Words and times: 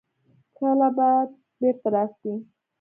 کله 0.57 0.87
به 0.97 1.09
بېرته 1.59 1.87
راسي. 1.93 2.31